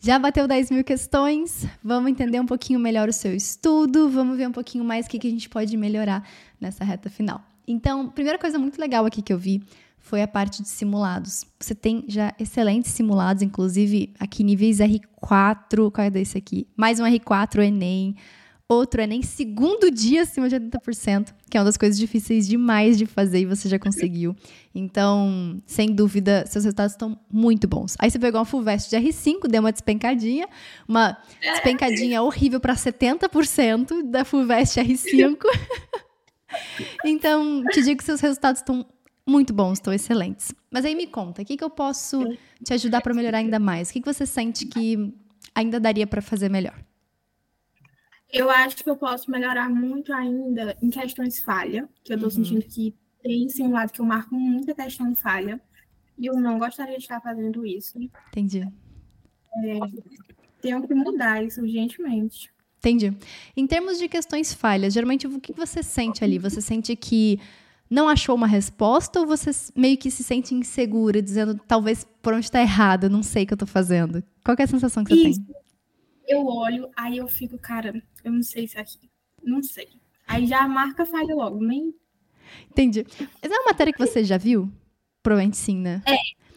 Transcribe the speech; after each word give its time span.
Já 0.00 0.16
bateu 0.16 0.46
10 0.46 0.70
mil 0.70 0.84
questões? 0.84 1.66
Vamos 1.82 2.08
entender 2.08 2.38
um 2.38 2.46
pouquinho 2.46 2.78
melhor 2.78 3.08
o 3.08 3.12
seu 3.12 3.34
estudo, 3.34 4.08
vamos 4.08 4.36
ver 4.36 4.46
um 4.46 4.52
pouquinho 4.52 4.84
mais 4.84 5.06
o 5.06 5.08
que, 5.08 5.18
que 5.18 5.26
a 5.26 5.30
gente 5.30 5.48
pode 5.48 5.76
melhorar 5.76 6.24
nessa 6.60 6.84
reta 6.84 7.10
final. 7.10 7.42
Então, 7.66 8.08
primeira 8.08 8.38
coisa 8.38 8.60
muito 8.60 8.80
legal 8.80 9.04
aqui 9.04 9.20
que 9.20 9.32
eu 9.32 9.38
vi 9.38 9.60
foi 9.98 10.22
a 10.22 10.28
parte 10.28 10.62
de 10.62 10.68
simulados. 10.68 11.44
Você 11.58 11.74
tem 11.74 12.04
já 12.06 12.32
excelentes 12.38 12.92
simulados, 12.92 13.42
inclusive 13.42 14.14
aqui 14.20 14.44
níveis 14.44 14.78
R4, 14.78 15.90
qual 15.90 16.06
é 16.06 16.10
desse 16.10 16.38
aqui? 16.38 16.68
Mais 16.76 17.00
um 17.00 17.04
R4 17.04 17.64
Enem, 17.66 18.14
outro 18.68 19.00
Enem 19.00 19.22
segundo 19.22 19.90
dia 19.90 20.22
acima 20.22 20.48
de 20.48 20.56
80%, 20.56 21.32
que 21.50 21.56
é 21.56 21.60
uma 21.60 21.64
das 21.64 21.78
coisas 21.78 21.98
difíceis 21.98 22.46
demais 22.46 22.98
de 22.98 23.06
fazer 23.06 23.40
e 23.40 23.46
você 23.46 23.68
já 23.68 23.78
conseguiu. 23.78 24.36
Então, 24.74 25.62
sem 25.66 25.92
dúvida, 25.94 26.44
seus 26.46 26.64
resultados 26.64 26.92
estão 26.92 27.18
muito 27.32 27.66
bons. 27.66 27.96
Aí 27.98 28.10
você 28.10 28.18
pegou 28.18 28.38
uma 28.38 28.44
FUVEST 28.44 28.90
de 28.90 28.96
R5, 28.96 29.48
deu 29.48 29.60
uma 29.60 29.72
despencadinha, 29.72 30.46
uma 30.86 31.16
despencadinha 31.40 32.22
horrível 32.22 32.60
para 32.60 32.74
70% 32.74 34.02
da 34.02 34.24
FUVEST 34.24 34.80
R5. 34.80 35.38
então, 37.06 37.64
te 37.72 37.82
digo 37.82 37.96
que 37.96 38.04
seus 38.04 38.20
resultados 38.20 38.60
estão 38.60 38.84
muito 39.26 39.54
bons, 39.54 39.78
estão 39.78 39.92
excelentes. 39.94 40.54
Mas 40.70 40.84
aí 40.84 40.94
me 40.94 41.06
conta, 41.06 41.40
o 41.40 41.44
que, 41.44 41.56
que 41.56 41.64
eu 41.64 41.70
posso 41.70 42.22
te 42.62 42.74
ajudar 42.74 43.00
para 43.00 43.14
melhorar 43.14 43.38
ainda 43.38 43.58
mais? 43.58 43.88
O 43.88 43.92
que, 43.94 44.00
que 44.02 44.12
você 44.12 44.26
sente 44.26 44.66
que 44.66 45.14
ainda 45.54 45.80
daria 45.80 46.06
para 46.06 46.20
fazer 46.20 46.50
melhor? 46.50 46.78
Eu 48.32 48.50
acho 48.50 48.76
que 48.76 48.90
eu 48.90 48.96
posso 48.96 49.30
melhorar 49.30 49.70
muito 49.70 50.12
ainda 50.12 50.76
em 50.82 50.90
questões 50.90 51.42
falha, 51.42 51.88
que 52.04 52.12
eu 52.12 52.16
estou 52.16 52.30
uhum. 52.30 52.44
sentindo 52.44 52.62
que 52.62 52.94
tem 53.22 53.48
simulado 53.48 53.92
que 53.92 54.00
eu 54.00 54.04
marco 54.04 54.34
muita 54.34 54.74
questão 54.74 55.14
falha, 55.14 55.60
e 56.18 56.26
eu 56.26 56.34
não 56.34 56.58
gostaria 56.58 56.96
de 56.96 57.02
estar 57.02 57.20
fazendo 57.20 57.64
isso. 57.64 57.98
Entendi. 58.28 58.60
É, 58.60 59.78
tenho 60.60 60.86
que 60.86 60.94
mudar 60.94 61.42
isso 61.42 61.60
urgentemente. 61.60 62.50
Entendi. 62.78 63.16
Em 63.56 63.66
termos 63.66 63.98
de 63.98 64.08
questões 64.08 64.52
falhas, 64.52 64.92
geralmente 64.92 65.26
o 65.26 65.40
que 65.40 65.52
você 65.52 65.82
sente 65.82 66.22
ali? 66.22 66.38
Você 66.38 66.60
sente 66.60 66.94
que 66.94 67.40
não 67.90 68.08
achou 68.08 68.34
uma 68.34 68.46
resposta 68.46 69.20
ou 69.20 69.26
você 69.26 69.50
meio 69.74 69.96
que 69.96 70.10
se 70.10 70.22
sente 70.22 70.54
insegura, 70.54 71.22
dizendo 71.22 71.58
talvez 71.66 72.06
por 72.22 72.34
onde 72.34 72.46
está 72.46 72.60
errado, 72.60 73.08
não 73.08 73.22
sei 73.22 73.44
o 73.44 73.46
que 73.46 73.54
eu 73.54 73.56
estou 73.56 73.68
fazendo? 73.68 74.22
Qual 74.44 74.56
é 74.58 74.62
a 74.62 74.66
sensação 74.66 75.02
que 75.02 75.14
você 75.14 75.28
Isso. 75.28 75.44
tem? 75.44 75.57
Eu 76.28 76.46
olho, 76.46 76.90
aí 76.94 77.16
eu 77.16 77.26
fico, 77.26 77.58
cara, 77.58 78.02
eu 78.22 78.30
não 78.30 78.42
sei 78.42 78.68
se 78.68 78.76
é 78.76 78.80
aqui. 78.80 79.10
Não 79.42 79.62
sei. 79.62 79.88
Aí 80.26 80.46
já 80.46 80.60
a 80.60 80.68
marca 80.68 81.06
falha 81.06 81.34
logo, 81.34 81.58
nem. 81.58 81.94
Entendi. 82.70 83.04
Mas 83.42 83.50
é 83.50 83.54
uma 83.54 83.64
matéria 83.72 83.92
que 83.92 83.98
você 83.98 84.22
já 84.22 84.36
viu? 84.36 84.70
Provavelmente 85.22 85.56
sim, 85.56 85.78
né? 85.78 86.02
É, 86.06 86.16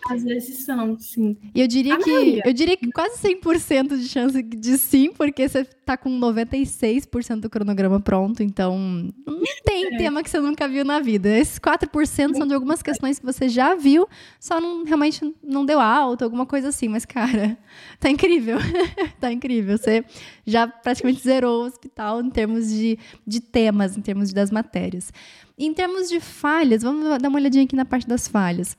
às 0.10 0.24
vezes 0.24 0.66
são, 0.66 0.98
sim. 1.00 1.38
E 1.54 1.62
eu 1.62 1.68
diria 1.68 1.96
a 1.96 1.98
que 1.98 2.12
maioria. 2.12 2.44
eu 2.46 2.54
diria 2.54 2.76
que 2.76 2.92
quase 2.92 3.18
100% 3.22 3.98
de 3.98 4.08
chance 4.08 4.42
de 4.42 4.78
sim, 4.78 5.12
porque 5.12 5.48
você 5.48 5.64
tá 5.64 5.96
com 5.96 6.10
96% 6.20 7.40
do 7.40 7.50
cronograma 7.50 8.00
pronto, 8.00 8.42
então 8.42 8.78
não 9.26 9.44
tem 9.64 9.94
é. 9.94 9.98
tema 9.98 10.24
que 10.24 10.30
você 10.30 10.40
nunca 10.40 10.68
viu 10.68 10.84
na 10.84 11.00
vida. 11.00 11.30
Esses 11.38 11.60
4% 11.60 12.36
são 12.36 12.48
de 12.48 12.54
algumas 12.54 12.82
questões 12.82 13.20
que 13.20 13.26
você 13.26 13.48
já 13.48 13.76
viu, 13.76 14.08
só 14.40 14.60
não 14.60 14.84
realmente 14.84 15.34
não 15.44 15.66
deu 15.66 15.80
alta, 15.80 16.26
alguma 16.26 16.46
coisa 16.46 16.70
assim, 16.70 16.88
mas 16.88 17.06
cara, 17.06 17.58
tá 18.00 18.10
incrível. 18.10 18.58
tá 19.20 19.32
incrível. 19.32 19.78
Você 19.78 20.04
já 20.46 20.68
praticamente 20.68 21.22
zerou 21.22 21.64
o 21.64 21.68
hospital 21.68 22.22
em 22.22 22.30
termos 22.30 22.70
de, 22.70 22.98
de 23.26 23.40
temas, 23.40 23.96
em 23.98 24.02
termos 24.02 24.34
das 24.34 24.50
matérias. 24.50 25.12
Em 25.58 25.74
termos 25.74 26.10
de 26.10 26.20
falhas, 26.20 26.82
vamos 26.82 27.04
dar 27.22 27.30
uma 27.30 27.38
olhadinha 27.38 27.64
aqui 27.64 27.76
na 27.76 27.86
parte 27.86 28.08
das 28.08 28.28
falhas. 28.28 28.76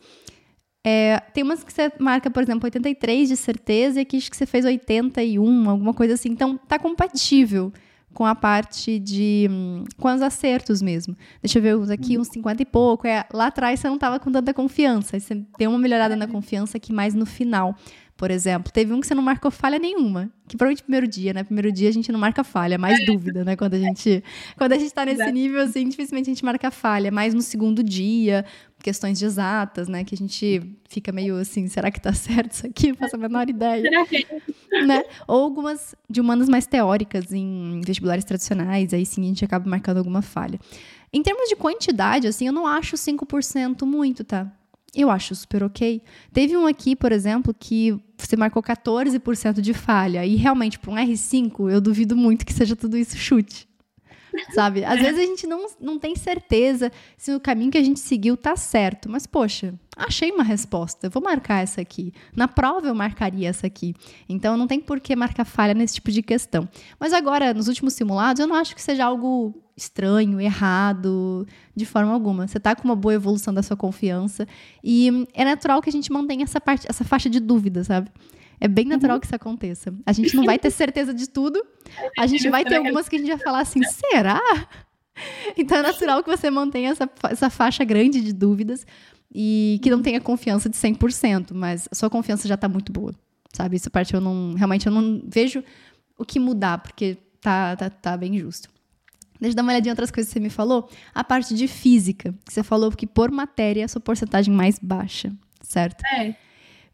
É, 0.85 1.21
tem 1.33 1.45
umas 1.45 1.63
que 1.63 1.73
você 1.73 1.93
marca, 1.99 2.29
por 2.31 2.43
exemplo, 2.43 2.67
83 2.67 3.29
de 3.29 3.37
certeza 3.37 4.01
e 4.01 4.03
aqui 4.03 4.17
acho 4.17 4.31
que 4.31 4.37
você 4.37 4.47
fez 4.47 4.65
81, 4.65 5.71
alguma 5.71 5.95
coisa 5.95 6.15
assim. 6.15 6.31
Então, 6.31 6.57
tá 6.57 6.79
compatível 6.79 7.73
com 8.13 8.27
a 8.27 8.35
parte 8.35 8.99
de. 8.99 9.49
com 9.97 10.13
os 10.13 10.23
acertos 10.23 10.83
mesmo. 10.83 11.17
Deixa 11.41 11.59
eu 11.59 11.63
ver 11.63 11.77
uns 11.77 11.91
aqui, 11.91 12.19
uns 12.19 12.29
50 12.29 12.63
e 12.63 12.67
pouco. 12.67 13.07
É, 13.07 13.25
lá 13.33 13.47
atrás 13.47 13.81
você 13.81 13.89
não 13.89 13.95
estava 13.95 14.19
com 14.19 14.31
tanta 14.31 14.53
confiança. 14.53 15.19
Você 15.19 15.45
tem 15.57 15.67
uma 15.67 15.79
melhorada 15.79 16.17
na 16.17 16.27
confiança 16.27 16.77
aqui 16.77 16.93
mais 16.93 17.15
no 17.15 17.25
final 17.27 17.77
por 18.23 18.31
exemplo. 18.31 18.73
Teve 18.73 18.93
um 18.93 19.01
que 19.01 19.07
você 19.09 19.17
não 19.17 19.23
marcou 19.23 19.51
falha 19.51 19.81
nenhuma. 19.81 20.31
Que 20.47 20.57
provavelmente 20.57 20.85
primeiro 20.85 21.09
dia, 21.09 21.33
né? 21.33 21.43
Primeiro 21.43 21.73
dia 21.73 21.89
a 21.89 21.93
gente 21.93 22.13
não 22.13 22.21
marca 22.21 22.45
falha, 22.45 22.79
mais 22.79 23.01
é. 23.01 23.05
dúvida, 23.05 23.45
né? 23.45 23.57
Quando 23.57 23.75
a 23.75 23.79
gente, 23.79 24.23
quando 24.57 24.75
a 24.75 24.79
gente 24.79 24.95
tá 24.95 25.05
nesse 25.05 25.33
nível, 25.33 25.61
assim, 25.61 25.89
dificilmente 25.89 26.31
a 26.31 26.33
gente 26.33 26.45
marca 26.45 26.71
falha. 26.71 27.11
Mais 27.11 27.35
no 27.35 27.43
segundo 27.43 27.83
dia, 27.83 28.45
questões 28.83 29.19
de 29.19 29.25
exatas, 29.25 29.89
né? 29.89 30.05
Que 30.05 30.15
a 30.15 30.19
gente 30.19 30.77
fica 30.89 31.13
meio 31.13 31.37
assim, 31.37 31.67
será 31.69 31.91
que 31.91 32.01
tá 32.01 32.13
certo 32.15 32.53
isso 32.53 32.67
aqui? 32.67 32.89
Não 32.89 32.97
faço 32.97 33.17
a 33.17 33.19
menor 33.19 33.49
ideia. 33.49 33.83
Será 33.83 34.07
que... 34.07 34.27
É? 34.73 34.85
né? 34.85 35.05
Ou 35.27 35.43
algumas 35.43 35.95
de 36.09 36.21
humanas 36.21 36.49
mais 36.49 36.67
teóricas 36.67 37.33
em 37.33 37.81
vestibulares 37.85 38.25
tradicionais, 38.25 38.93
aí 38.93 39.07
sim 39.07 39.23
a 39.23 39.29
gente 39.29 39.45
acaba 39.45 39.69
marcando 39.69 39.99
alguma 39.99 40.23
falha. 40.23 40.59
Em 41.13 41.23
termos 41.23 41.49
de 41.49 41.57
quantidade, 41.57 42.27
assim, 42.27 42.47
eu 42.47 42.53
não 42.53 42.67
acho 42.67 42.97
5% 42.97 43.85
muito, 43.85 44.25
tá? 44.25 44.51
Eu 44.95 45.11
acho 45.11 45.35
super 45.35 45.63
ok. 45.63 46.03
Teve 46.33 46.57
um 46.57 46.67
aqui, 46.67 46.95
por 46.95 47.13
exemplo, 47.13 47.55
que 47.59 47.99
você 48.17 48.37
marcou 48.37 48.63
14% 48.63 49.61
de 49.61 49.73
falha. 49.73 50.25
E 50.25 50.37
realmente, 50.37 50.79
para 50.79 50.91
um 50.91 50.95
R5, 50.95 51.71
eu 51.71 51.81
duvido 51.81 52.15
muito 52.15 52.45
que 52.45 52.53
seja 52.53 52.77
tudo 52.77 52.97
isso 52.97 53.17
chute. 53.17 53.67
Sabe? 54.55 54.85
Às 54.85 55.01
vezes 55.01 55.19
a 55.19 55.27
gente 55.27 55.47
não, 55.47 55.67
não 55.81 55.99
tem 55.99 56.15
certeza 56.17 56.91
se 57.17 57.35
o 57.35 57.41
caminho 57.41 57.71
que 57.71 57.79
a 57.79 57.83
gente 57.83 58.01
seguiu 58.01 58.37
tá 58.37 58.57
certo. 58.57 59.09
Mas, 59.09 59.27
poxa, 59.27 59.75
achei 59.97 60.31
uma 60.31 60.43
resposta. 60.43 61.09
Vou 61.09 61.23
marcar 61.23 61.63
essa 61.63 61.81
aqui. 61.81 62.13
Na 62.35 62.49
prova 62.49 62.89
eu 62.89 62.95
marcaria 62.95 63.49
essa 63.49 63.67
aqui. 63.67 63.95
Então 64.29 64.57
não 64.57 64.67
tem 64.67 64.81
por 64.81 65.01
que 65.01 65.15
marcar 65.15 65.45
falha 65.45 65.75
nesse 65.75 65.95
tipo 65.95 66.11
de 66.11 66.23
questão. 66.23 66.69
Mas 66.99 67.13
agora, 67.13 67.53
nos 67.55 67.69
últimos 67.69 67.95
simulados, 67.95 68.41
eu 68.41 68.47
não 68.47 68.57
acho 68.57 68.75
que 68.75 68.83
seja 68.83 69.05
algo 69.05 69.55
estranho, 69.77 70.41
errado, 70.41 71.47
de 71.75 71.87
forma 71.87 72.13
alguma. 72.13 72.47
Você 72.47 72.59
está 72.59 72.75
com 72.75 72.85
uma 72.85 72.97
boa 72.97 73.15
evolução 73.15 73.53
da 73.53 73.63
sua 73.63 73.77
confiança 73.77 74.47
e 74.83 75.27
é 75.35 75.45
natural 75.45 75.81
que 75.81 75.89
a 75.89 75.93
gente 75.93 76.13
mantenha 76.13 76.45
essa 76.45 76.61
parte, 76.61 76.87
essa 76.89 77.05
faixa 77.05 77.29
de 77.29 77.41
dúvida, 77.41 77.83
sabe? 77.85 78.11
É 78.63 78.69
bem 78.69 78.85
natural 78.85 79.17
uhum. 79.17 79.21
que 79.21 79.27
isso 79.27 79.35
aconteça. 79.35 79.93
A 80.07 80.13
gente 80.13 80.37
não 80.37 80.45
vai 80.45 80.57
ter 80.57 80.71
certeza 80.71 81.13
de 81.13 81.29
tudo. 81.29 81.61
A 82.17 82.29
gente 82.29 82.49
vai 82.49 82.65
ter 82.65 82.77
algumas 82.77 83.09
que 83.09 83.17
a 83.17 83.19
gente 83.19 83.29
vai 83.29 83.39
falar 83.39 83.59
assim, 83.61 83.83
será? 83.83 84.41
Então 85.59 85.77
é 85.77 85.83
natural 85.83 86.23
que 86.23 86.31
você 86.31 86.51
mantenha 86.51 86.91
essa, 86.91 87.07
essa 87.31 87.51
faixa 87.51 87.85
grande 87.85 88.23
de 88.23 88.33
dúvidas 88.33 88.87
e 89.33 89.79
que 89.83 89.91
não 89.91 90.01
tenha 90.01 90.19
confiança 90.23 90.71
de 90.71 90.77
100%, 90.77 91.53
mas 91.53 91.87
a 91.93 91.95
sua 91.95 92.09
confiança 92.09 92.49
já 92.49 92.55
está 92.55 92.67
muito 92.67 92.91
boa, 92.91 93.15
sabe? 93.53 93.77
Essa 93.77 93.91
parte 93.91 94.15
eu 94.15 94.23
não, 94.23 94.55
realmente 94.55 94.87
eu 94.87 94.93
não 94.93 95.23
vejo 95.27 95.63
o 96.17 96.25
que 96.25 96.41
mudar, 96.41 96.79
porque 96.79 97.19
tá, 97.43 97.77
tá, 97.77 97.91
tá 97.91 98.17
bem 98.17 98.39
justo. 98.39 98.71
Deixa 99.39 99.53
eu 99.53 99.57
dar 99.57 99.63
uma 99.63 99.73
olhadinha 99.73 99.91
em 99.91 99.93
outras 99.93 100.11
coisas 100.11 100.33
que 100.33 100.39
você 100.39 100.43
me 100.43 100.49
falou. 100.49 100.89
A 101.15 101.23
parte 101.23 101.55
de 101.55 101.69
física, 101.69 102.35
que 102.47 102.53
você 102.55 102.63
falou 102.63 102.91
que 102.91 103.07
por 103.07 103.31
matéria 103.31 103.83
é 103.83 103.85
a 103.85 103.89
sua 103.89 104.01
porcentagem 104.01 104.53
mais 104.53 104.79
baixa, 104.79 105.31
certo? 105.61 106.03
É. 106.07 106.35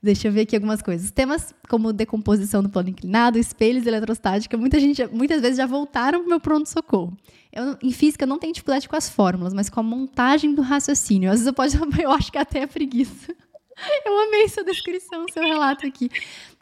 Deixa 0.03 0.29
eu 0.29 0.33
ver 0.33 0.43
aqui 0.43 0.55
algumas 0.55 0.81
coisas. 0.81 1.11
Temas 1.11 1.55
como 1.69 1.93
decomposição 1.93 2.63
do 2.63 2.69
plano 2.69 2.89
inclinado, 2.89 3.39
espelhos, 3.39 3.87
eletrostática, 3.87 4.57
muita 4.57 4.79
gente, 4.79 5.07
muitas 5.09 5.41
vezes 5.41 5.57
já 5.57 5.67
voltaram 5.67 6.21
para 6.21 6.27
o 6.27 6.29
meu 6.29 6.41
pronto-socorro. 6.41 7.17
Eu, 7.53 7.77
em 7.83 7.91
física, 7.91 8.25
não 8.25 8.39
tenho 8.39 8.53
dificuldade 8.53 8.89
com 8.89 8.97
as 8.97 9.09
fórmulas, 9.09 9.53
mas 9.53 9.69
com 9.69 9.81
a 9.81 9.83
montagem 9.83 10.55
do 10.55 10.63
raciocínio. 10.63 11.31
Às 11.31 11.41
vezes 11.41 11.47
eu, 11.47 11.53
pode, 11.53 11.77
eu 12.03 12.11
acho 12.13 12.31
que 12.31 12.39
até 12.39 12.61
é 12.61 12.67
preguiça. 12.67 13.35
Eu 14.05 14.19
amei 14.21 14.49
sua 14.49 14.65
descrição, 14.65 15.25
seu 15.29 15.43
relato 15.43 15.87
aqui 15.87 16.11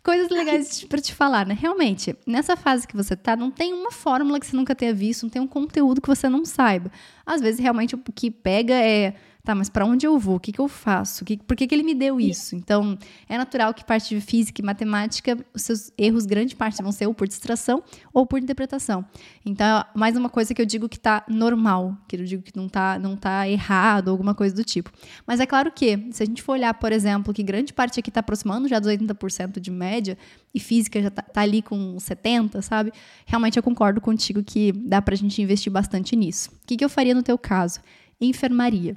coisas 0.06 0.28
legais 0.28 0.84
para 0.84 1.00
te 1.00 1.12
falar, 1.12 1.44
né? 1.44 1.56
Realmente, 1.58 2.16
nessa 2.24 2.56
fase 2.56 2.86
que 2.86 2.94
você 2.94 3.16
tá, 3.16 3.34
não 3.34 3.50
tem 3.50 3.74
uma 3.74 3.90
fórmula 3.90 4.38
que 4.38 4.46
você 4.46 4.56
nunca 4.56 4.72
tenha 4.72 4.94
visto, 4.94 5.24
não 5.24 5.30
tem 5.30 5.42
um 5.42 5.48
conteúdo 5.48 6.00
que 6.00 6.06
você 6.06 6.28
não 6.28 6.44
saiba. 6.44 6.92
Às 7.26 7.40
vezes, 7.40 7.58
realmente, 7.58 7.96
o 7.96 7.98
que 7.98 8.30
pega 8.30 8.74
é 8.74 9.16
tá, 9.46 9.54
mas 9.54 9.70
para 9.70 9.86
onde 9.86 10.04
eu 10.04 10.18
vou? 10.18 10.36
O 10.36 10.40
que, 10.40 10.50
que 10.50 10.60
eu 10.60 10.66
faço? 10.66 11.24
Que, 11.24 11.36
por 11.36 11.56
que, 11.56 11.68
que 11.68 11.74
ele 11.74 11.84
me 11.84 11.94
deu 11.94 12.20
isso? 12.20 12.56
Então, 12.56 12.98
é 13.28 13.38
natural 13.38 13.72
que 13.72 13.84
parte 13.84 14.12
de 14.12 14.20
física 14.20 14.60
e 14.60 14.64
matemática, 14.64 15.38
os 15.54 15.62
seus 15.62 15.92
erros, 15.96 16.26
grande 16.26 16.56
parte, 16.56 16.82
vão 16.82 16.90
ser 16.90 17.06
ou 17.06 17.14
por 17.14 17.28
distração 17.28 17.80
ou 18.12 18.26
por 18.26 18.42
interpretação. 18.42 19.04
Então, 19.44 19.84
mais 19.94 20.16
uma 20.16 20.28
coisa 20.28 20.52
que 20.52 20.60
eu 20.60 20.66
digo 20.66 20.88
que 20.88 20.98
tá 20.98 21.24
normal, 21.28 21.96
que 22.08 22.16
eu 22.16 22.24
digo 22.24 22.42
que 22.42 22.56
não 22.56 22.68
tá, 22.68 22.98
não 22.98 23.16
tá 23.16 23.48
errado, 23.48 24.10
alguma 24.10 24.34
coisa 24.34 24.52
do 24.52 24.64
tipo. 24.64 24.90
Mas 25.24 25.38
é 25.38 25.46
claro 25.46 25.70
que, 25.70 26.08
se 26.10 26.24
a 26.24 26.26
gente 26.26 26.42
for 26.42 26.52
olhar, 26.52 26.74
por 26.74 26.90
exemplo, 26.90 27.32
que 27.32 27.44
grande 27.44 27.72
parte 27.72 28.00
aqui 28.00 28.10
está 28.10 28.18
aproximando 28.18 28.66
já 28.66 28.80
dos 28.80 28.90
80% 28.90 29.60
de 29.60 29.70
média, 29.70 30.18
e 30.52 30.58
física 30.58 31.00
já 31.00 31.10
tá, 31.10 31.22
tá, 31.22 31.42
ali 31.42 31.62
com 31.62 32.00
70, 32.00 32.62
sabe? 32.62 32.92
Realmente 33.26 33.58
eu 33.58 33.62
concordo 33.62 34.00
contigo 34.00 34.42
que 34.42 34.72
dá 34.72 35.00
pra 35.00 35.14
gente 35.14 35.40
investir 35.40 35.70
bastante 35.70 36.16
nisso. 36.16 36.50
O 36.50 36.66
que, 36.66 36.76
que 36.76 36.84
eu 36.84 36.88
faria 36.88 37.14
no 37.14 37.22
teu 37.22 37.38
caso? 37.38 37.78
Enfermaria. 38.20 38.96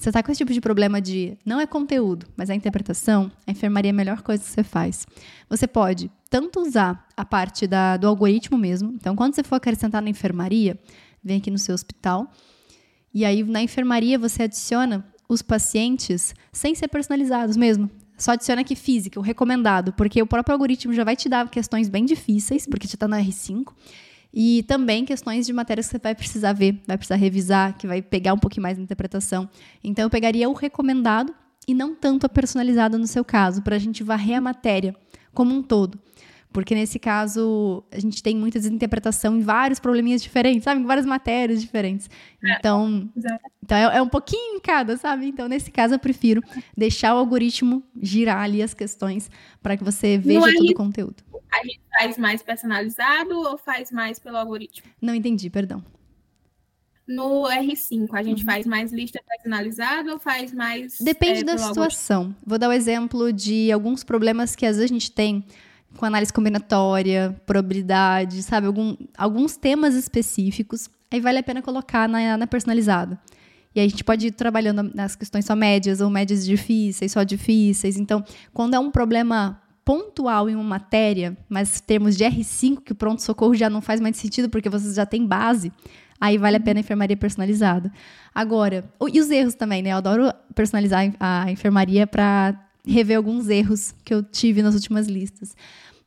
Você 0.00 0.08
está 0.08 0.22
com 0.22 0.32
esse 0.32 0.38
tipo 0.38 0.50
de 0.50 0.62
problema 0.62 0.98
de 0.98 1.36
não 1.44 1.60
é 1.60 1.66
conteúdo, 1.66 2.24
mas 2.34 2.48
é 2.48 2.54
interpretação, 2.54 3.30
a 3.46 3.50
enfermaria 3.50 3.90
é 3.90 3.92
a 3.92 3.94
melhor 3.94 4.22
coisa 4.22 4.42
que 4.42 4.48
você 4.48 4.64
faz. 4.64 5.06
Você 5.46 5.66
pode 5.66 6.10
tanto 6.30 6.58
usar 6.58 7.06
a 7.14 7.22
parte 7.22 7.66
da, 7.66 7.98
do 7.98 8.06
algoritmo 8.06 8.56
mesmo. 8.56 8.94
Então, 8.94 9.14
quando 9.14 9.34
você 9.34 9.42
for 9.42 9.56
acrescentar 9.56 10.00
na 10.00 10.08
enfermaria, 10.08 10.80
vem 11.22 11.36
aqui 11.36 11.50
no 11.50 11.58
seu 11.58 11.74
hospital. 11.74 12.32
E 13.12 13.26
aí, 13.26 13.44
na 13.44 13.60
enfermaria, 13.60 14.18
você 14.18 14.44
adiciona 14.44 15.06
os 15.28 15.42
pacientes 15.42 16.34
sem 16.50 16.74
ser 16.74 16.88
personalizados 16.88 17.54
mesmo. 17.54 17.90
só 18.16 18.30
adiciona 18.30 18.62
aqui 18.62 18.74
física, 18.74 19.20
o 19.20 19.22
recomendado, 19.22 19.92
porque 19.92 20.22
o 20.22 20.26
próprio 20.26 20.54
algoritmo 20.54 20.94
já 20.94 21.04
vai 21.04 21.14
te 21.14 21.28
dar 21.28 21.46
questões 21.50 21.90
bem 21.90 22.06
difíceis, 22.06 22.66
porque 22.66 22.86
já 22.86 22.94
está 22.94 23.06
no 23.06 23.16
R5. 23.16 23.70
E 24.32 24.62
também 24.64 25.04
questões 25.04 25.46
de 25.46 25.52
matérias 25.52 25.86
que 25.86 25.92
você 25.92 25.98
vai 25.98 26.14
precisar 26.14 26.52
ver, 26.52 26.80
vai 26.86 26.96
precisar 26.96 27.16
revisar, 27.16 27.76
que 27.76 27.86
vai 27.86 28.00
pegar 28.00 28.32
um 28.32 28.38
pouquinho 28.38 28.62
mais 28.62 28.78
na 28.78 28.84
interpretação. 28.84 29.48
Então, 29.82 30.04
eu 30.04 30.10
pegaria 30.10 30.48
o 30.48 30.52
recomendado 30.52 31.34
e 31.66 31.74
não 31.74 31.94
tanto 31.94 32.26
a 32.26 32.28
personalizada 32.28 32.96
no 32.96 33.06
seu 33.06 33.24
caso, 33.24 33.62
para 33.62 33.76
a 33.76 33.78
gente 33.78 34.02
varrer 34.02 34.38
a 34.38 34.40
matéria 34.40 34.94
como 35.32 35.54
um 35.54 35.62
todo. 35.62 35.98
Porque 36.52 36.74
nesse 36.74 36.98
caso, 36.98 37.84
a 37.92 38.00
gente 38.00 38.22
tem 38.22 38.36
muita 38.36 38.58
desinterpretação 38.58 39.36
em 39.36 39.40
vários 39.40 39.78
probleminhas 39.78 40.20
diferentes, 40.20 40.64
sabe? 40.64 40.80
Em 40.80 40.84
várias 40.84 41.06
matérias 41.06 41.60
diferentes. 41.60 42.10
É, 42.42 42.56
então, 42.56 43.08
então 43.62 43.78
é, 43.78 43.98
é, 43.98 44.02
um 44.02 44.08
pouquinho 44.08 44.56
em 44.56 44.60
cada, 44.60 44.96
sabe? 44.96 45.26
Então, 45.26 45.46
nesse 45.46 45.70
caso, 45.70 45.94
eu 45.94 45.98
prefiro 45.98 46.42
deixar 46.76 47.14
o 47.14 47.18
algoritmo 47.18 47.84
girar 48.02 48.40
ali 48.40 48.62
as 48.62 48.74
questões 48.74 49.30
para 49.62 49.76
que 49.76 49.84
você 49.84 50.18
veja 50.18 50.50
é 50.50 50.54
todo 50.54 50.70
o 50.70 50.74
conteúdo. 50.74 51.22
A 51.52 51.64
gente 51.64 51.80
faz 51.98 52.18
mais 52.18 52.42
personalizado 52.42 53.38
ou 53.38 53.58
faz 53.58 53.90
mais 53.90 54.18
pelo 54.18 54.36
algoritmo? 54.36 54.88
Não 55.00 55.14
entendi, 55.14 55.50
perdão. 55.50 55.84
No 57.06 57.42
R5, 57.48 58.08
a 58.12 58.22
gente 58.22 58.40
uhum. 58.40 58.46
faz 58.46 58.66
mais 58.66 58.92
lista 58.92 59.20
personalizada 59.26 60.12
ou 60.12 60.18
faz 60.18 60.52
mais. 60.52 60.98
Depende 61.00 61.40
é, 61.40 61.44
da 61.44 61.58
situação. 61.58 62.18
Algoritmo? 62.18 62.46
Vou 62.46 62.58
dar 62.58 62.68
o 62.68 62.70
um 62.70 62.72
exemplo 62.72 63.32
de 63.32 63.72
alguns 63.72 64.04
problemas 64.04 64.54
que 64.54 64.64
às 64.64 64.76
vezes 64.76 64.90
a 64.90 64.94
gente 64.94 65.10
tem 65.10 65.44
com 65.96 66.06
análise 66.06 66.32
combinatória, 66.32 67.36
probabilidade, 67.44 68.42
sabe? 68.42 68.68
Algum, 68.68 68.96
alguns 69.18 69.56
temas 69.56 69.94
específicos. 69.94 70.88
Aí 71.10 71.20
vale 71.20 71.38
a 71.38 71.42
pena 71.42 71.60
colocar 71.60 72.08
na, 72.08 72.36
na 72.36 72.46
personalizada. 72.46 73.18
E 73.74 73.80
aí 73.80 73.86
a 73.86 73.88
gente 73.88 74.04
pode 74.04 74.28
ir 74.28 74.32
trabalhando 74.32 74.82
nas 74.94 75.14
questões 75.14 75.44
só 75.44 75.54
médias 75.54 76.00
ou 76.00 76.10
médias 76.10 76.44
difíceis, 76.44 77.12
só 77.12 77.22
difíceis. 77.22 77.96
Então, 77.96 78.24
quando 78.52 78.74
é 78.74 78.78
um 78.78 78.90
problema 78.90 79.60
pontual 79.90 80.48
em 80.48 80.54
uma 80.54 80.62
matéria, 80.62 81.36
mas 81.48 81.80
termos 81.80 82.16
de 82.16 82.22
R5, 82.22 82.80
que 82.80 82.92
o 82.92 82.94
pronto-socorro 82.94 83.56
já 83.56 83.68
não 83.68 83.80
faz 83.80 84.00
mais 84.00 84.16
sentido 84.16 84.48
porque 84.48 84.68
vocês 84.68 84.94
já 84.94 85.04
têm 85.04 85.26
base, 85.26 85.72
aí 86.20 86.38
vale 86.38 86.58
a 86.58 86.60
pena 86.60 86.78
a 86.78 86.82
enfermaria 86.82 87.16
personalizada. 87.16 87.92
Agora, 88.32 88.88
e 89.12 89.18
os 89.18 89.28
erros 89.32 89.56
também, 89.56 89.82
né? 89.82 89.90
Eu 89.90 89.96
adoro 89.96 90.32
personalizar 90.54 91.12
a 91.18 91.50
enfermaria 91.50 92.06
para 92.06 92.54
rever 92.86 93.16
alguns 93.16 93.48
erros 93.48 93.92
que 94.04 94.14
eu 94.14 94.22
tive 94.22 94.62
nas 94.62 94.76
últimas 94.76 95.08
listas. 95.08 95.56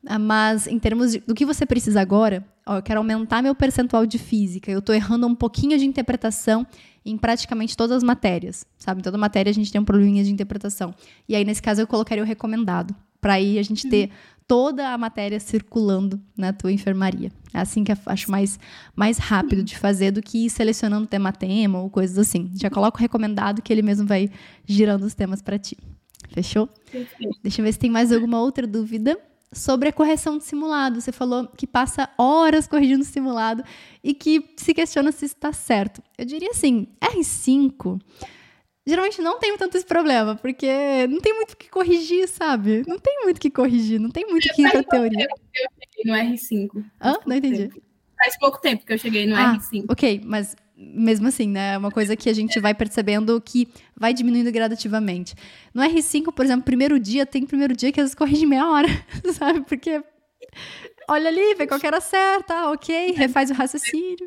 Ah, 0.07 0.17
mas 0.17 0.65
em 0.65 0.79
termos 0.79 1.11
de, 1.11 1.19
do 1.19 1.35
que 1.35 1.45
você 1.45 1.65
precisa 1.65 1.99
agora, 1.99 2.41
ó, 2.65 2.77
eu 2.77 2.81
quero 2.81 3.01
aumentar 3.01 3.41
meu 3.41 3.53
percentual 3.53 4.05
de 4.05 4.17
física. 4.17 4.71
Eu 4.71 4.79
estou 4.79 4.95
errando 4.95 5.27
um 5.27 5.35
pouquinho 5.35 5.77
de 5.77 5.85
interpretação 5.85 6.65
em 7.05 7.17
praticamente 7.17 7.75
todas 7.75 7.97
as 7.97 8.03
matérias, 8.03 8.65
sabe? 8.77 9.01
Em 9.01 9.03
toda 9.03 9.17
matéria 9.17 9.49
a 9.49 9.53
gente 9.53 9.69
tem 9.69 9.81
um 9.81 9.83
probleminha 9.83 10.23
de 10.23 10.31
interpretação. 10.31 10.95
E 11.27 11.35
aí, 11.35 11.43
nesse 11.43 11.61
caso, 11.61 11.81
eu 11.81 11.87
colocaria 11.87 12.23
o 12.23 12.25
recomendado, 12.25 12.95
para 13.23 13.35
aí 13.35 13.57
a 13.57 13.63
gente 13.63 13.87
ter 13.87 14.09
uhum. 14.09 14.15
toda 14.45 14.89
a 14.89 14.97
matéria 14.97 15.39
circulando 15.39 16.21
na 16.35 16.51
tua 16.51 16.73
enfermaria. 16.73 17.31
É 17.53 17.59
assim 17.61 17.85
que 17.85 17.91
eu 17.93 17.97
acho 18.07 18.29
mais, 18.29 18.59
mais 18.93 19.17
rápido 19.17 19.63
de 19.63 19.77
fazer 19.77 20.11
do 20.11 20.21
que 20.21 20.45
ir 20.45 20.49
selecionando 20.49 21.07
tema-tema 21.07 21.79
ou 21.81 21.89
coisas 21.89 22.17
assim. 22.17 22.51
Já 22.53 22.69
coloca 22.69 22.97
o 22.97 22.99
recomendado 22.99 23.61
que 23.61 23.71
ele 23.71 23.81
mesmo 23.81 24.05
vai 24.05 24.29
girando 24.65 25.03
os 25.03 25.13
temas 25.13 25.41
para 25.41 25.57
ti. 25.57 25.77
Fechou? 26.31 26.67
Deixa 27.41 27.61
eu 27.61 27.65
ver 27.65 27.71
se 27.71 27.79
tem 27.79 27.89
mais 27.89 28.11
alguma 28.11 28.41
outra 28.41 28.67
dúvida 28.67 29.17
sobre 29.53 29.87
a 29.87 29.93
correção 29.93 30.37
de 30.37 30.43
simulado. 30.43 30.99
Você 30.99 31.13
falou 31.13 31.47
que 31.47 31.65
passa 31.65 32.09
horas 32.17 32.67
corrigindo 32.67 33.05
simulado 33.05 33.63
e 34.03 34.13
que 34.13 34.53
se 34.57 34.73
questiona 34.73 35.13
se 35.13 35.23
está 35.23 35.53
certo. 35.53 36.03
Eu 36.17 36.25
diria 36.25 36.49
assim, 36.49 36.87
R5 36.99 38.01
geralmente 38.85 39.21
não 39.21 39.39
tem 39.39 39.57
tanto 39.57 39.77
esse 39.77 39.85
problema, 39.85 40.35
porque 40.35 41.07
não 41.07 41.19
tem 41.19 41.33
muito 41.33 41.53
o 41.53 41.57
que 41.57 41.69
corrigir, 41.69 42.27
sabe? 42.27 42.83
Não 42.87 42.99
tem 42.99 43.23
muito 43.23 43.37
o 43.37 43.41
que 43.41 43.49
corrigir, 43.49 43.99
não 43.99 44.09
tem 44.09 44.25
muito 44.25 44.45
o 44.45 44.53
que 44.53 44.61
ir 44.61 44.71
pra 44.71 44.83
teoria. 44.83 45.27
Eu 45.27 45.67
cheguei 45.79 46.11
no 46.11 46.33
R5. 46.33 46.85
Hã? 47.01 47.15
Não 47.25 47.35
entendi. 47.35 47.67
Tempo. 47.69 47.81
Faz 48.17 48.37
pouco 48.37 48.61
tempo 48.61 48.85
que 48.85 48.93
eu 48.93 48.97
cheguei 48.97 49.25
no 49.25 49.35
ah, 49.35 49.57
R5. 49.57 49.85
Ok, 49.89 50.21
mas 50.23 50.55
mesmo 50.75 51.27
assim, 51.27 51.47
né? 51.47 51.73
É 51.73 51.77
uma 51.77 51.91
coisa 51.91 52.15
que 52.15 52.29
a 52.29 52.33
gente 52.33 52.59
vai 52.59 52.73
percebendo 52.73 53.39
que 53.41 53.67
vai 53.95 54.13
diminuindo 54.13 54.51
gradativamente. 54.51 55.35
No 55.73 55.81
R5, 55.81 56.33
por 56.33 56.45
exemplo, 56.45 56.63
primeiro 56.63 56.99
dia, 56.99 57.25
tem 57.25 57.45
primeiro 57.45 57.75
dia 57.75 57.91
que 57.91 57.99
às 57.99 58.05
vezes 58.05 58.15
corrige 58.15 58.45
meia 58.45 58.69
hora, 58.69 58.87
sabe? 59.33 59.61
Porque 59.61 60.03
olha 61.09 61.29
ali, 61.29 61.55
vê 61.55 61.67
qual 61.67 61.79
que 61.79 61.87
era 61.87 62.01
certa, 62.01 62.71
ok, 62.71 63.11
refaz 63.11 63.49
o 63.49 63.53
raciocínio. 63.53 64.25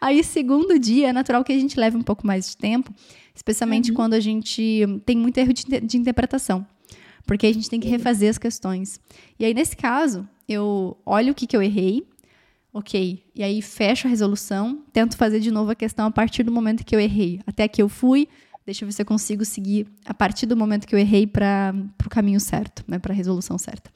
Aí, 0.00 0.22
segundo 0.22 0.78
dia, 0.78 1.08
é 1.08 1.12
natural 1.12 1.44
que 1.44 1.52
a 1.52 1.58
gente 1.58 1.78
leve 1.78 1.96
um 1.96 2.02
pouco 2.02 2.26
mais 2.26 2.50
de 2.50 2.56
tempo, 2.56 2.92
especialmente 3.34 3.90
uhum. 3.90 3.96
quando 3.96 4.14
a 4.14 4.20
gente 4.20 4.84
tem 5.04 5.16
muito 5.16 5.38
erro 5.38 5.52
de, 5.52 5.64
de 5.80 5.96
interpretação. 5.96 6.66
Porque 7.26 7.46
a 7.46 7.52
gente 7.52 7.68
tem 7.68 7.80
que 7.80 7.88
refazer 7.88 8.30
as 8.30 8.38
questões. 8.38 9.00
E 9.38 9.44
aí, 9.44 9.52
nesse 9.52 9.76
caso, 9.76 10.28
eu 10.48 10.96
olho 11.04 11.32
o 11.32 11.34
que, 11.34 11.46
que 11.46 11.56
eu 11.56 11.62
errei, 11.62 12.06
ok. 12.72 13.22
E 13.34 13.42
aí 13.42 13.62
fecho 13.62 14.06
a 14.06 14.10
resolução, 14.10 14.82
tento 14.92 15.16
fazer 15.16 15.40
de 15.40 15.50
novo 15.50 15.70
a 15.70 15.74
questão 15.74 16.06
a 16.06 16.10
partir 16.10 16.42
do 16.42 16.52
momento 16.52 16.84
que 16.84 16.94
eu 16.94 17.00
errei. 17.00 17.40
Até 17.46 17.66
que 17.66 17.82
eu 17.82 17.88
fui, 17.88 18.28
deixa 18.66 18.84
eu 18.84 18.88
ver 18.88 18.92
se 18.92 19.00
eu 19.00 19.06
consigo 19.06 19.44
seguir 19.44 19.86
a 20.04 20.12
partir 20.12 20.44
do 20.44 20.56
momento 20.56 20.86
que 20.86 20.94
eu 20.94 20.98
errei 20.98 21.26
para 21.26 21.74
o 22.04 22.10
caminho 22.10 22.38
certo, 22.38 22.84
né, 22.86 22.98
para 22.98 23.12
a 23.12 23.16
resolução 23.16 23.56
certa. 23.56 23.90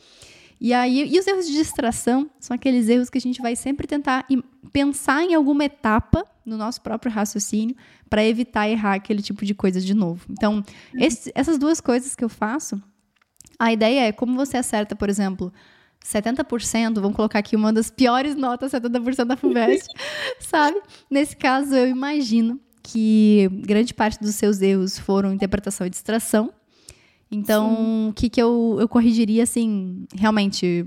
E 0.60 0.72
aí, 0.72 1.08
e 1.12 1.18
os 1.18 1.26
erros 1.26 1.46
de 1.46 1.52
distração 1.52 2.30
são 2.38 2.54
aqueles 2.54 2.88
erros 2.88 3.08
que 3.08 3.18
a 3.18 3.20
gente 3.20 3.40
vai 3.40 3.56
sempre 3.56 3.86
tentar 3.86 4.26
pensar 4.72 5.22
em 5.22 5.34
alguma 5.34 5.64
etapa 5.64 6.24
no 6.44 6.56
nosso 6.56 6.80
próprio 6.80 7.12
raciocínio 7.12 7.76
para 8.08 8.24
evitar 8.24 8.68
errar 8.68 8.94
aquele 8.94 9.22
tipo 9.22 9.44
de 9.44 9.54
coisa 9.54 9.80
de 9.80 9.94
novo. 9.94 10.24
Então, 10.30 10.56
uhum. 10.56 10.62
esse, 10.94 11.30
essas 11.34 11.58
duas 11.58 11.80
coisas 11.80 12.16
que 12.16 12.24
eu 12.24 12.28
faço, 12.28 12.82
a 13.58 13.72
ideia 13.72 14.08
é 14.08 14.12
como 14.12 14.34
você 14.34 14.56
acerta, 14.56 14.96
por 14.96 15.08
exemplo, 15.08 15.52
70%, 16.04 16.94
vamos 16.94 17.14
colocar 17.14 17.38
aqui 17.38 17.54
uma 17.54 17.72
das 17.72 17.90
piores 17.90 18.34
notas, 18.34 18.72
70% 18.72 19.24
da 19.24 19.36
FUVEST, 19.36 19.86
sabe? 20.40 20.80
Nesse 21.10 21.36
caso, 21.36 21.74
eu 21.74 21.88
imagino 21.88 22.58
que 22.82 23.48
grande 23.52 23.92
parte 23.92 24.18
dos 24.18 24.34
seus 24.34 24.62
erros 24.62 24.98
foram 24.98 25.32
interpretação 25.32 25.86
e 25.86 25.90
distração. 25.90 26.52
Então, 27.30 28.08
o 28.08 28.12
que, 28.12 28.28
que 28.28 28.42
eu, 28.42 28.78
eu 28.80 28.88
corrigiria, 28.88 29.44
assim, 29.44 30.04
realmente, 30.16 30.84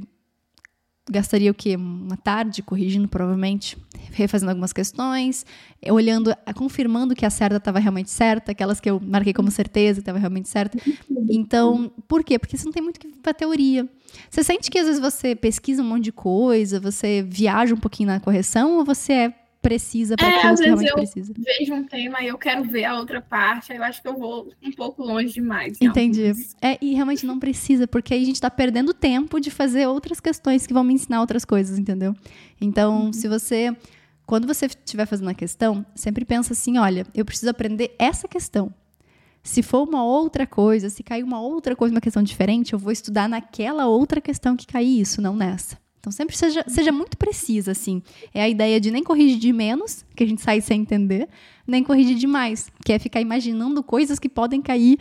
gastaria 1.09 1.51
o 1.51 1.53
quê? 1.53 1.75
Uma 1.75 2.17
tarde 2.17 2.61
corrigindo, 2.61 3.07
provavelmente, 3.07 3.77
refazendo 4.11 4.51
algumas 4.51 4.71
questões, 4.71 5.45
olhando, 5.89 6.33
confirmando 6.55 7.15
que 7.15 7.25
a 7.25 7.29
certa 7.29 7.57
estava 7.57 7.79
realmente 7.79 8.09
certa, 8.09 8.51
aquelas 8.51 8.79
que 8.79 8.89
eu 8.89 8.99
marquei 8.99 9.33
como 9.33 9.51
certeza 9.51 9.95
que 9.95 10.01
estava 10.01 10.19
realmente 10.19 10.47
certa. 10.47 10.77
Então, 11.29 11.91
por 12.07 12.23
quê? 12.23 12.39
Porque 12.39 12.57
você 12.57 12.65
não 12.65 12.71
tem 12.71 12.81
muito 12.81 12.99
que 12.99 13.07
para 13.07 13.33
teoria. 13.33 13.87
Você 14.29 14.43
sente 14.43 14.69
que 14.69 14.77
às 14.77 14.85
vezes 14.85 15.01
você 15.01 15.35
pesquisa 15.35 15.81
um 15.81 15.85
monte 15.85 16.05
de 16.05 16.11
coisa, 16.11 16.79
você 16.79 17.25
viaja 17.27 17.73
um 17.73 17.79
pouquinho 17.79 18.07
na 18.07 18.19
correção, 18.19 18.77
ou 18.77 18.85
você 18.85 19.13
é 19.13 19.33
precisa 19.63 20.17
para 20.17 20.27
é, 20.27 20.37
aquilo 20.37 20.55
que 20.57 20.63
realmente 20.63 20.93
precisa. 20.93 21.33
Vejo 21.37 21.73
um 21.73 21.85
tema 21.85 22.21
e 22.21 22.27
eu 22.27 22.37
quero 22.37 22.65
ver 22.65 22.83
a 22.83 22.99
outra 22.99 23.21
parte, 23.21 23.71
aí 23.71 23.77
eu 23.77 23.83
acho 23.83 24.01
que 24.01 24.07
eu 24.07 24.15
vou 24.15 24.51
um 24.61 24.71
pouco 24.73 25.01
longe 25.01 25.33
demais. 25.33 25.77
Entendi. 25.81 26.33
É, 26.61 26.77
e 26.81 26.93
realmente 26.93 27.25
não 27.25 27.39
precisa, 27.39 27.87
porque 27.87 28.13
aí 28.13 28.21
a 28.21 28.25
gente 28.25 28.35
está 28.35 28.51
perdendo 28.51 28.93
tempo 28.93 29.39
de 29.39 29.49
fazer 29.49 29.87
outras 29.87 30.19
questões 30.19 30.67
que 30.67 30.73
vão 30.73 30.83
me 30.83 30.93
ensinar 30.93 31.21
outras 31.21 31.45
coisas, 31.45 31.79
entendeu? 31.79 32.13
Então, 32.59 33.05
uhum. 33.05 33.13
se 33.13 33.27
você. 33.27 33.75
Quando 34.25 34.47
você 34.47 34.67
estiver 34.67 35.05
fazendo 35.05 35.29
a 35.29 35.33
questão, 35.33 35.85
sempre 35.95 36.25
pensa 36.25 36.53
assim: 36.53 36.77
olha, 36.77 37.05
eu 37.15 37.23
preciso 37.23 37.49
aprender 37.49 37.95
essa 37.97 38.27
questão. 38.27 38.73
Se 39.41 39.61
for 39.61 39.87
uma 39.87 40.03
outra 40.03 40.47
coisa, 40.47 40.89
se 40.89 41.03
cair 41.03 41.23
uma 41.23 41.41
outra 41.41 41.75
coisa, 41.75 41.93
uma 41.93 41.99
questão 41.99 42.23
diferente, 42.23 42.73
eu 42.73 42.79
vou 42.79 42.91
estudar 42.91 43.27
naquela 43.27 43.87
outra 43.87 44.21
questão 44.21 44.55
que 44.55 44.65
cair 44.65 45.01
isso, 45.01 45.21
não 45.21 45.35
nessa. 45.35 45.82
Então 46.03 46.11
sempre 46.11 46.35
seja, 46.35 46.65
seja 46.67 46.91
muito 46.91 47.17
precisa, 47.17 47.71
assim. 47.71 48.03
É 48.33 48.43
a 48.43 48.49
ideia 48.49 48.77
de 48.77 48.91
nem 48.91 49.01
corrigir 49.01 49.39
de 49.39 49.53
menos, 49.53 50.03
que 50.13 50.21
a 50.21 50.27
gente 50.27 50.41
sai 50.41 50.59
sem 50.59 50.81
entender, 50.81 51.29
nem 51.65 51.81
corrigir 51.81 52.17
demais, 52.17 52.69
que 52.83 52.91
é 52.91 52.99
ficar 52.99 53.21
imaginando 53.21 53.81
coisas 53.81 54.19
que 54.19 54.27
podem 54.27 54.61
cair 54.61 54.99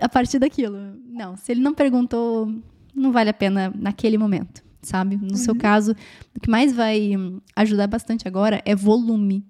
a 0.00 0.08
partir 0.08 0.40
daquilo. 0.40 0.76
Não, 1.08 1.36
se 1.36 1.52
ele 1.52 1.60
não 1.60 1.72
perguntou, 1.72 2.52
não 2.92 3.12
vale 3.12 3.30
a 3.30 3.32
pena 3.32 3.72
naquele 3.78 4.18
momento, 4.18 4.64
sabe? 4.82 5.16
No 5.16 5.30
uhum. 5.30 5.36
seu 5.36 5.54
caso, 5.54 5.94
o 6.34 6.40
que 6.40 6.50
mais 6.50 6.74
vai 6.74 7.12
ajudar 7.54 7.86
bastante 7.86 8.26
agora 8.26 8.60
é 8.64 8.74
volume 8.74 9.46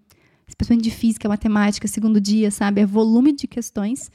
especialmente 0.48 0.84
de 0.84 0.90
física, 0.90 1.28
matemática, 1.28 1.88
segundo 1.88 2.20
dia, 2.20 2.50
sabe? 2.50 2.80
É 2.80 2.86
volume 2.86 3.32
de 3.32 3.46
questões 3.46 4.10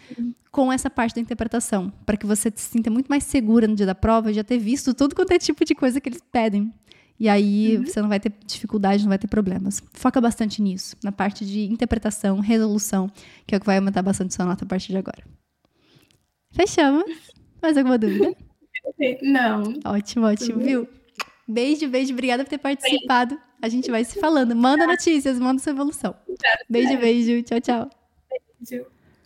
com 0.52 0.72
essa 0.72 0.90
parte 0.90 1.16
da 1.16 1.22
interpretação, 1.22 1.92
para 2.06 2.18
que 2.18 2.26
você 2.26 2.52
se 2.54 2.70
sinta 2.70 2.90
muito 2.90 3.08
mais 3.08 3.24
segura 3.24 3.68
no 3.68 3.76
dia 3.76 3.86
da 3.86 3.96
prova, 3.96 4.34
já 4.34 4.44
ter 4.44 4.58
visto 4.58 4.94
tudo 4.94 5.16
quanto 5.16 5.32
é 5.32 5.40
tipo 5.40 5.64
de 5.64 5.74
coisa 5.74 6.00
que 6.02 6.10
eles 6.10 6.22
pedem. 6.32 6.74
E 7.20 7.30
aí 7.30 7.78
uhum. 7.78 7.86
você 7.86 8.02
não 8.02 8.10
vai 8.10 8.20
ter 8.20 8.34
dificuldade, 8.46 9.04
não 9.04 9.10
vai 9.10 9.20
ter 9.20 9.28
problemas. 9.28 9.82
Foca 9.94 10.20
bastante 10.20 10.62
nisso, 10.62 10.96
na 11.04 11.12
parte 11.12 11.46
de 11.46 11.66
interpretação, 11.66 12.40
resolução, 12.40 13.12
que 13.46 13.54
é 13.54 13.58
o 13.58 13.62
que 13.62 13.66
vai 13.66 13.78
aumentar 13.78 14.02
bastante 14.02 14.34
sua 14.34 14.46
nota 14.46 14.66
a 14.66 14.68
partir 14.68 14.92
de 14.92 14.98
agora. 14.98 15.24
Fechamos? 16.52 17.06
Mais 17.62 17.78
alguma 17.78 17.98
dúvida? 17.98 18.36
Não. 19.22 19.64
Ótimo, 19.86 20.26
ótimo, 20.26 20.60
viu? 20.60 20.88
Beijo, 21.48 21.88
beijo. 21.88 22.12
Obrigada 22.14 22.44
por 22.44 22.50
ter 22.50 22.58
participado. 22.58 23.38
A 23.62 23.70
gente 23.70 23.92
vai 23.92 24.04
se 24.04 24.20
falando. 24.20 24.56
Manda 24.56 24.88
notícias, 24.88 25.40
manda 25.40 25.62
sua 25.62 25.72
evolução. 25.72 26.16
Beijo, 26.70 26.98
beijo. 26.98 27.44
Tchau, 27.44 27.62
tchau. 27.62 27.90
Beijo. 28.60 28.86